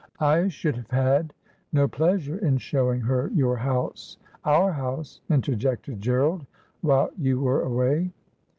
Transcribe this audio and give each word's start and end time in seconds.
'I 0.35 0.47
should 0.47 0.75
have 0.77 0.89
had 0.89 1.31
no 1.71 1.87
pleasure 1.87 2.35
in 2.39 2.57
showing 2.57 3.01
her 3.01 3.29
your 3.35 3.55
house 3.57 4.17
'—'Our 4.57 4.71
house,' 4.73 5.21
interjected 5.29 6.01
Gerald 6.01 6.43
—'while 6.81 7.11
you 7.19 7.39
were 7.39 7.61
away.' 7.61 8.09